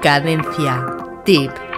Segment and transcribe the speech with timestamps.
[0.00, 0.80] Cadencia.
[1.24, 1.69] Tip.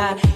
[0.00, 0.29] I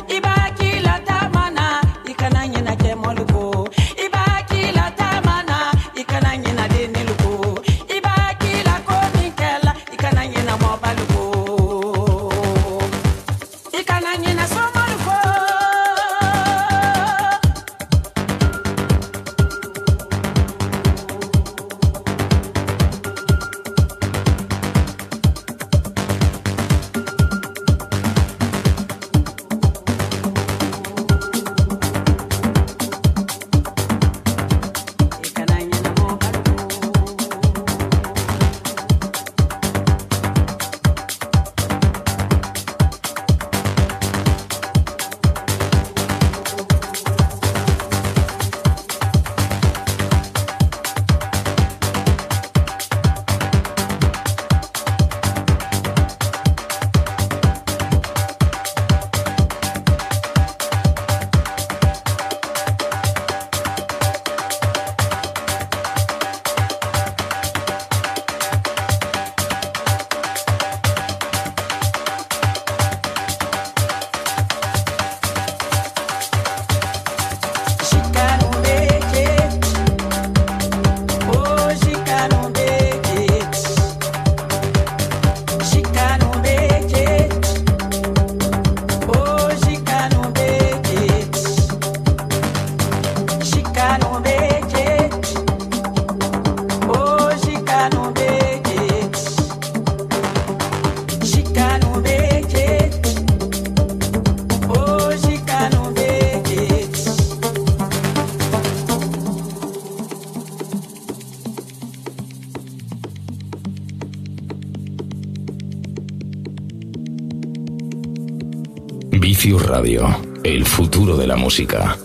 [119.24, 120.06] Vicius Radio,
[120.43, 121.96] el futuro de la música.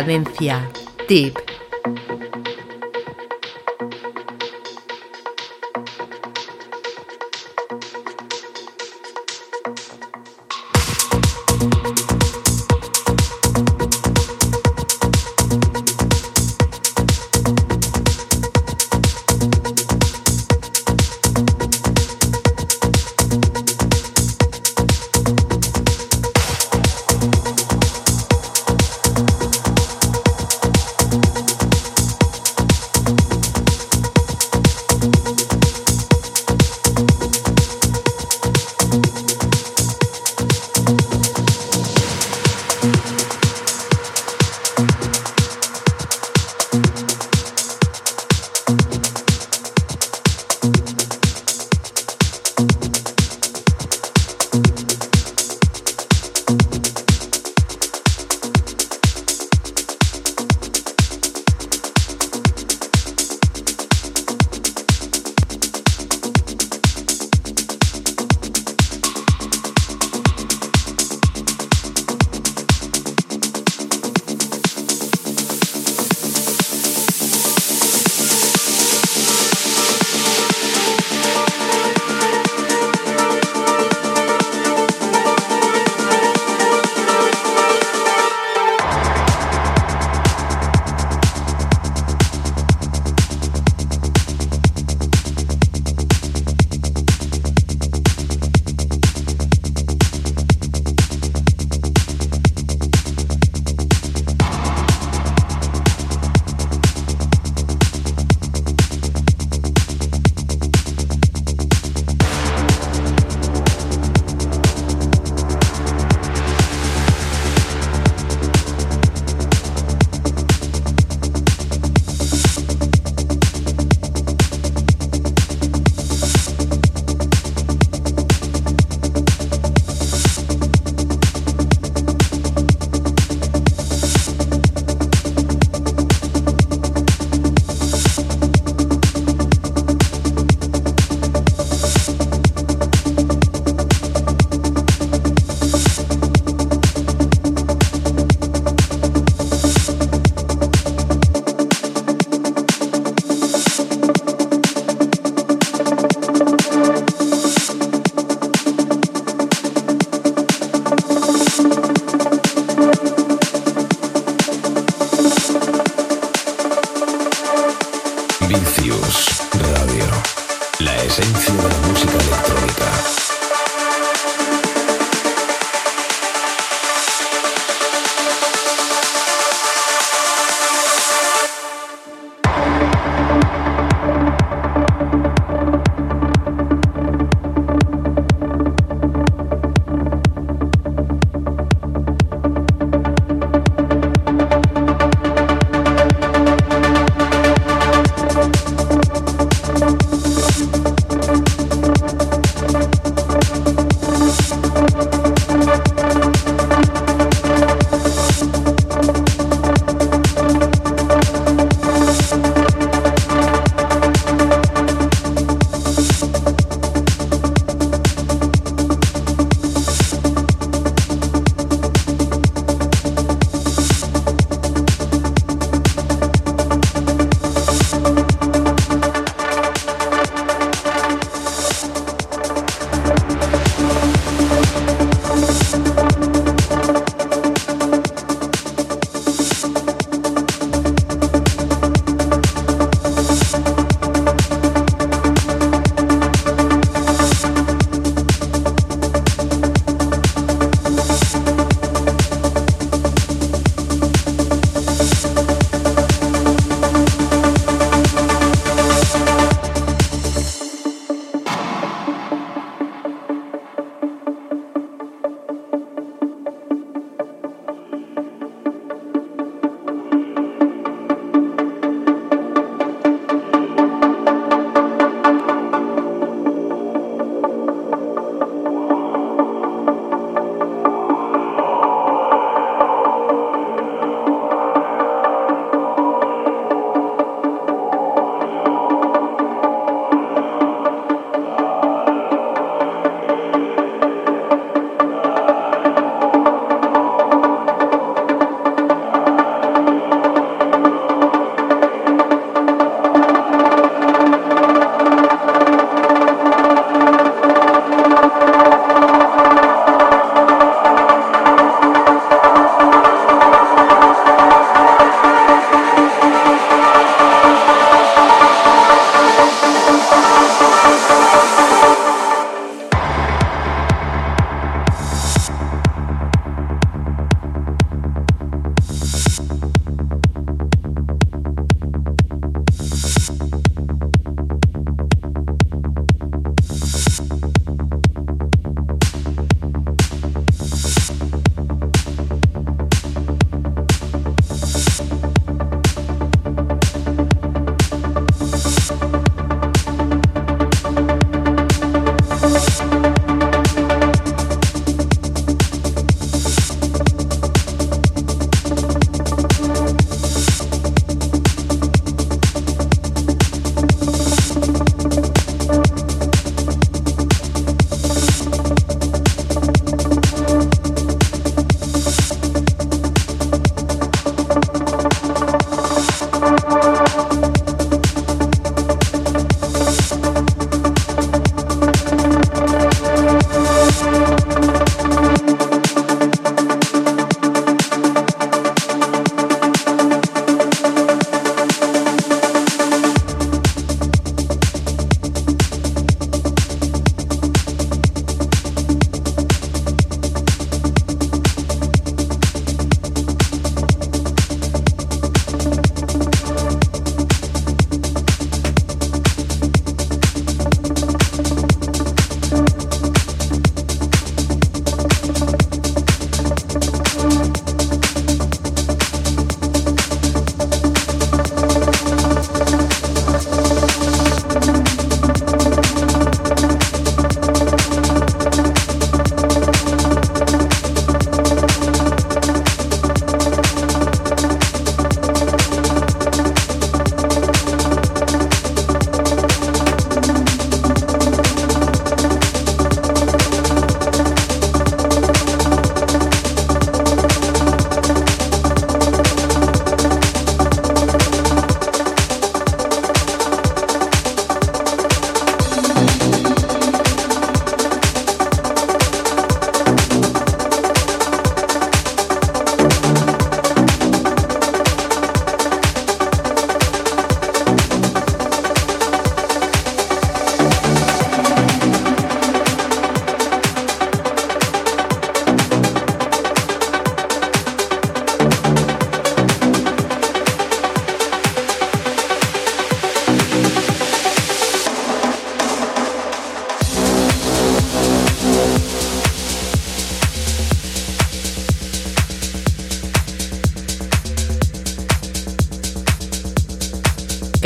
[0.00, 0.66] Cadencia.
[1.06, 1.39] Tip.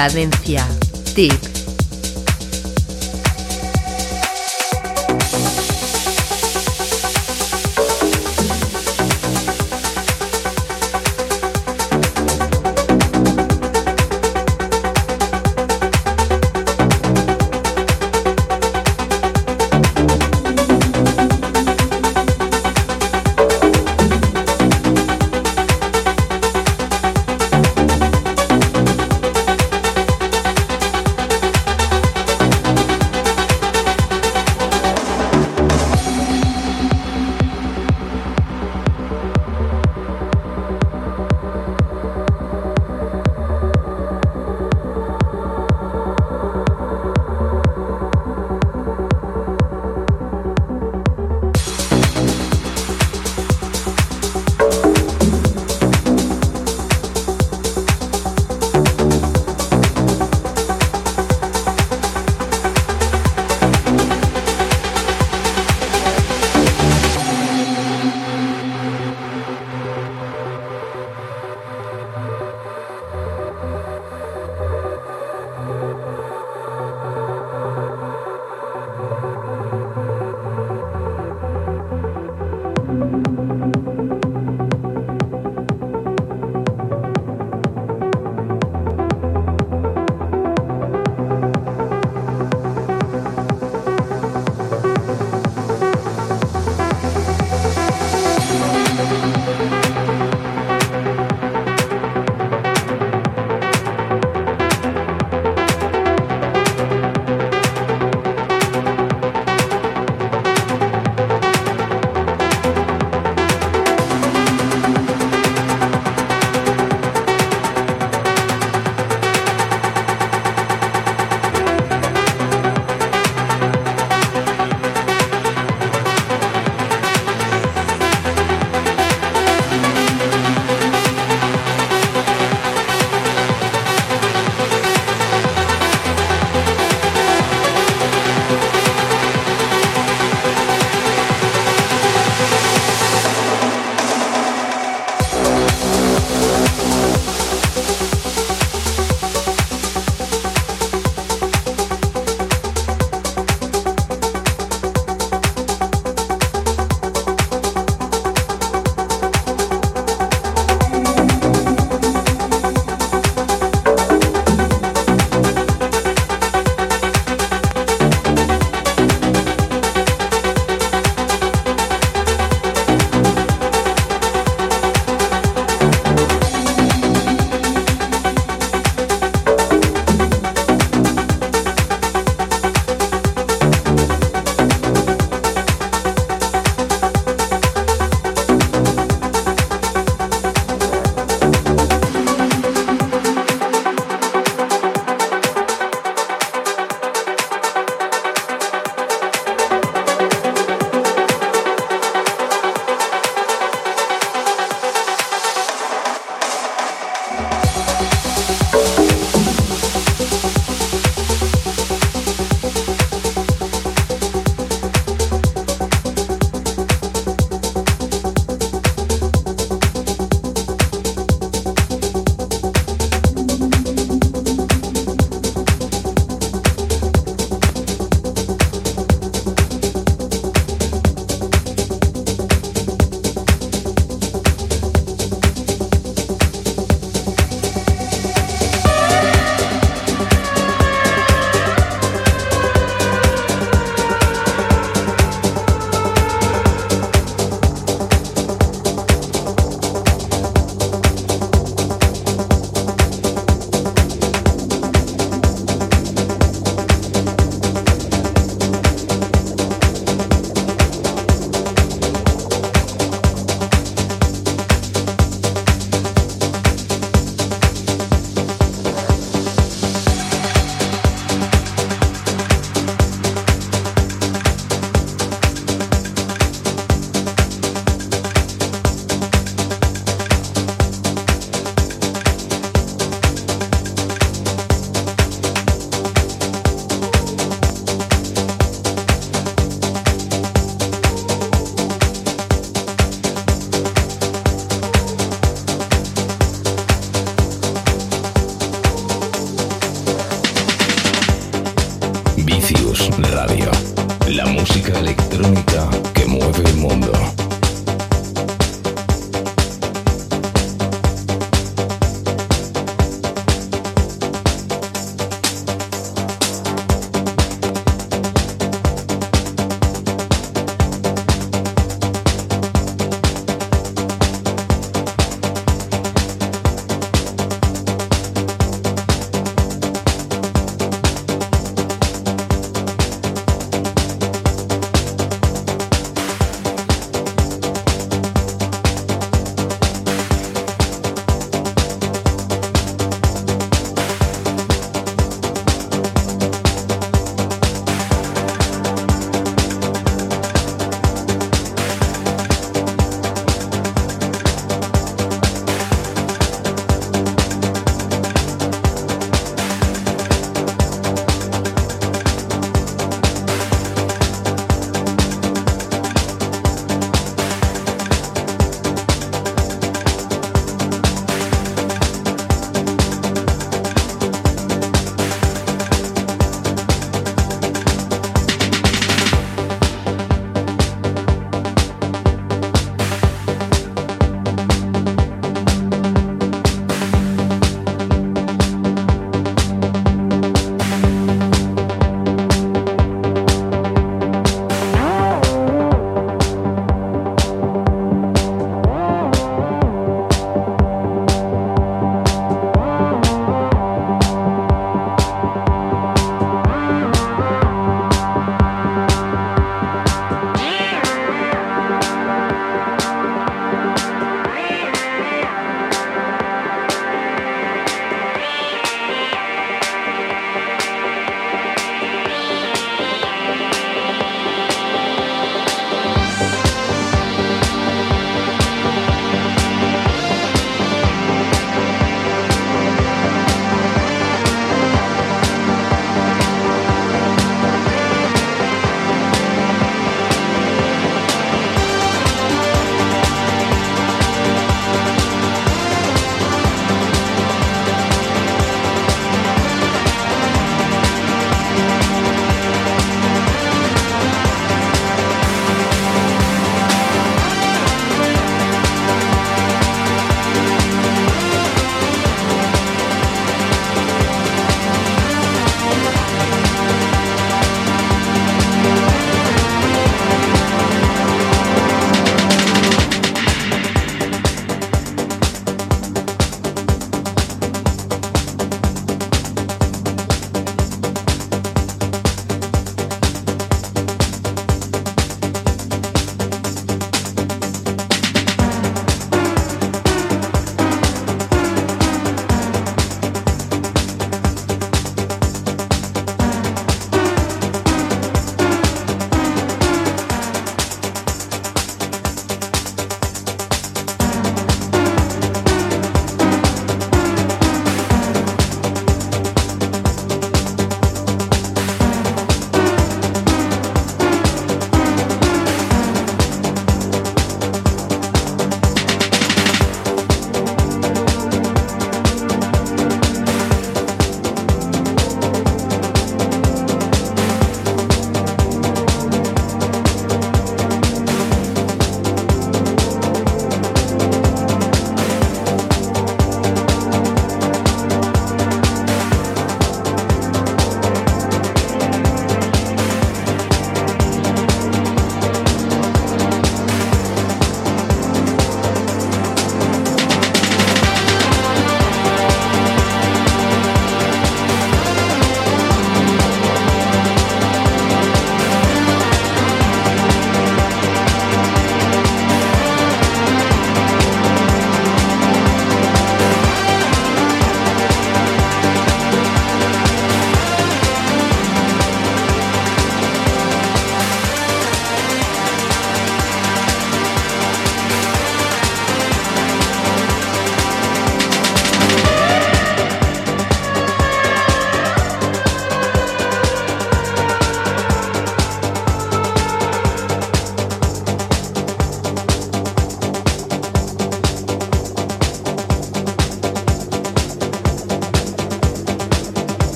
[0.00, 0.66] Cadencia.
[1.14, 1.49] Tip.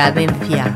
[0.00, 0.69] Cadencia.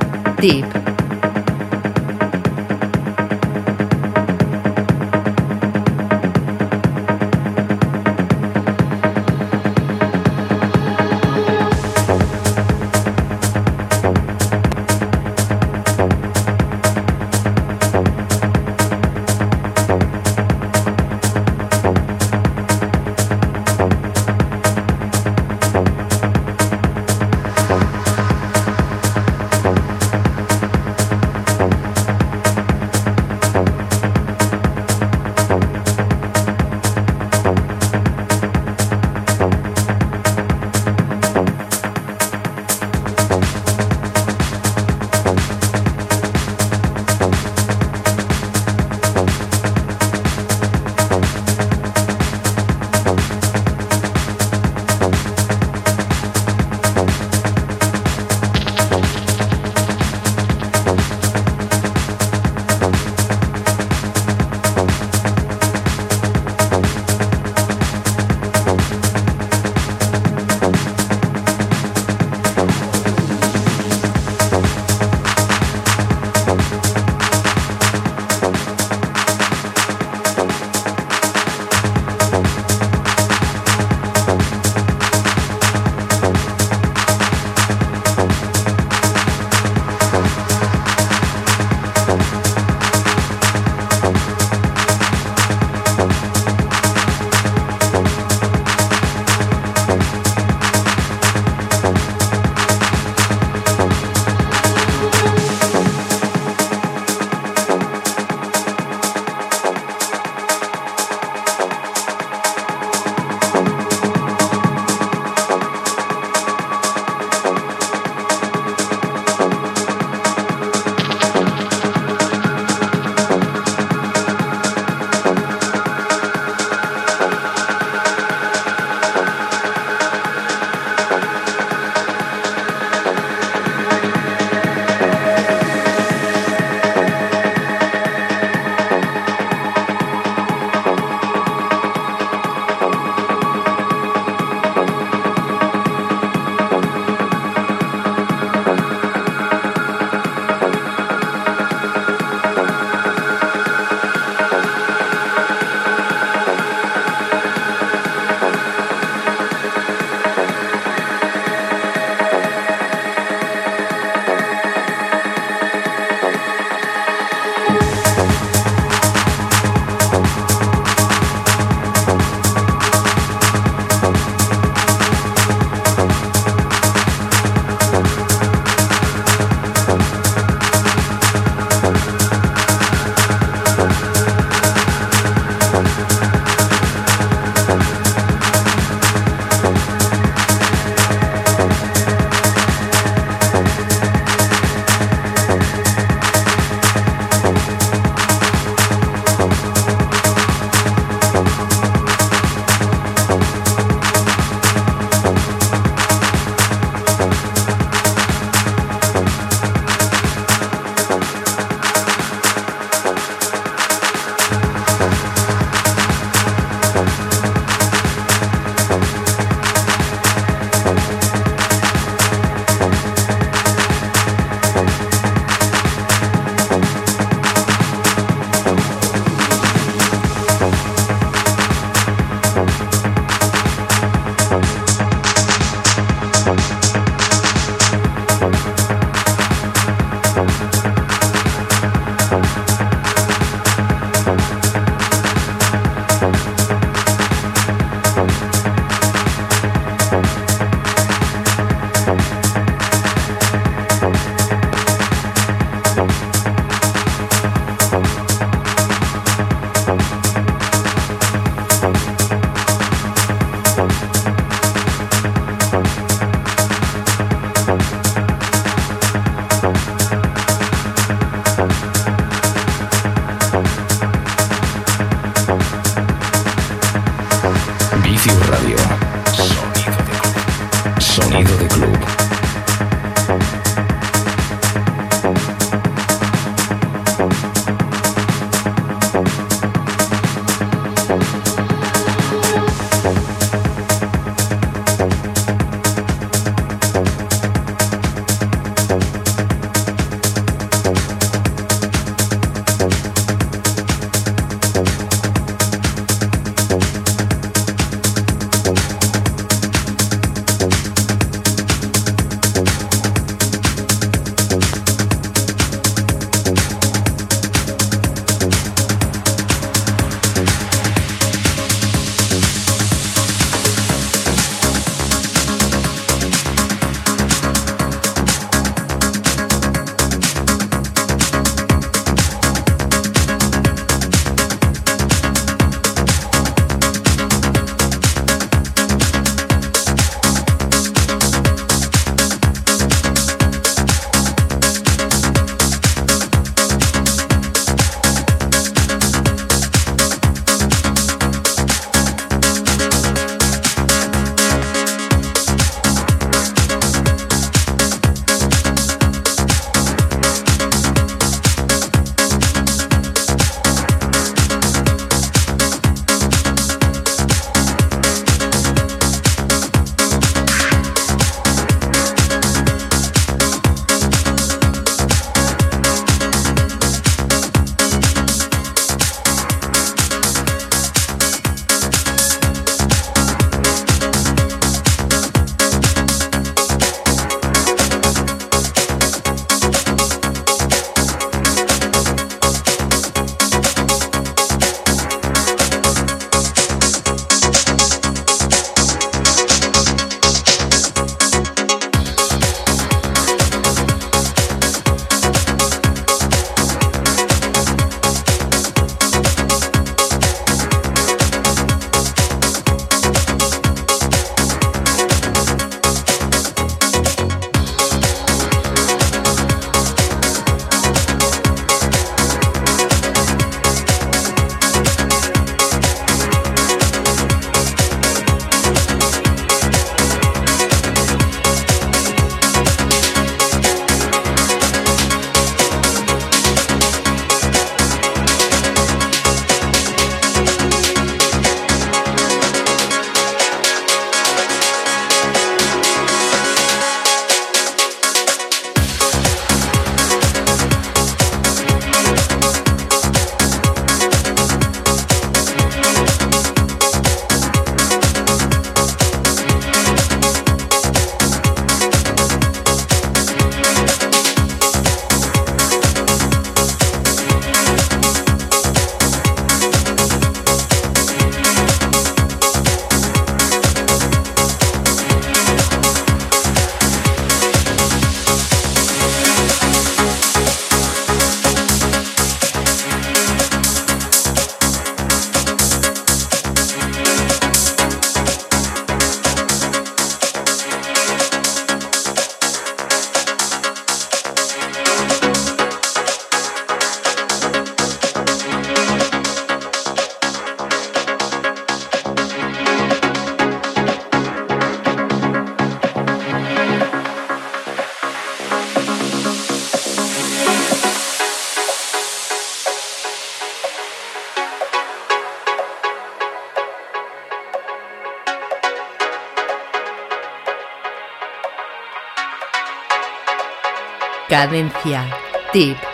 [524.29, 525.05] Cadencia.
[525.53, 525.94] Tip.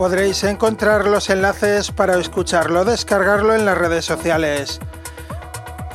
[0.00, 4.80] podréis encontrar los enlaces para escucharlo, descargarlo en las redes sociales.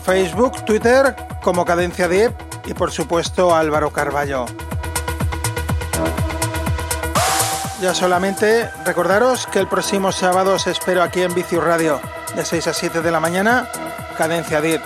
[0.03, 2.31] Facebook, Twitter como Cadencia Deep
[2.67, 4.45] y por supuesto Álvaro Carballo.
[7.81, 11.99] Ya solamente recordaros que el próximo sábado os espero aquí en Vicius Radio
[12.35, 13.67] de 6 a 7 de la mañana,
[14.19, 14.83] Cadencia Deep.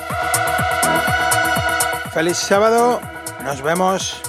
[2.13, 3.01] Feliz sábado,
[3.43, 4.28] nos vemos.